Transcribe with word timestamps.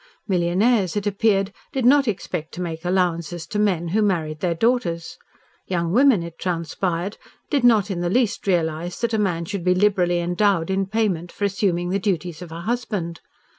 Millionaires, 0.27 0.95
it 0.95 1.05
appeared, 1.05 1.53
did 1.71 1.85
not 1.85 2.07
expect 2.07 2.51
to 2.51 2.59
make 2.59 2.83
allowances 2.83 3.45
to 3.45 3.59
men 3.59 3.89
who 3.89 4.01
married 4.01 4.39
their 4.39 4.55
daughters; 4.55 5.19
young 5.67 5.91
women, 5.91 6.23
it 6.23 6.39
transpired, 6.39 7.19
did 7.51 7.63
not 7.63 7.91
in 7.91 7.99
the 8.01 8.09
least 8.09 8.47
realise 8.47 8.97
that 8.99 9.13
a 9.13 9.19
man 9.19 9.45
should 9.45 9.63
be 9.63 9.75
liberally 9.75 10.19
endowed 10.19 10.71
in 10.71 10.87
payment 10.87 11.31
for 11.31 11.45
assuming 11.45 11.89
the 11.89 11.99
duties 11.99 12.41
of 12.41 12.51
a 12.51 12.61
husband. 12.61 13.21